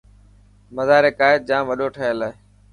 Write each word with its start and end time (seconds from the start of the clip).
مزار 0.75 1.05
قائد 1.19 1.41
جام 1.49 1.63
وڏو 1.69 1.87
ٺهيل 1.95 2.17
هي. 2.27 2.31